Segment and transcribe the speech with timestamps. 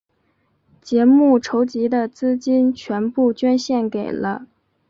[0.81, 4.47] 节目筹集的资金全部捐献给了。